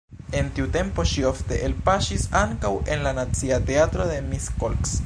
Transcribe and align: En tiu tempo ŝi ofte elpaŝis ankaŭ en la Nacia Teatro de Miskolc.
En 0.37 0.47
tiu 0.59 0.69
tempo 0.77 1.05
ŝi 1.11 1.25
ofte 1.31 1.59
elpaŝis 1.67 2.25
ankaŭ 2.41 2.73
en 2.97 3.07
la 3.09 3.13
Nacia 3.21 3.65
Teatro 3.71 4.11
de 4.15 4.19
Miskolc. 4.33 4.95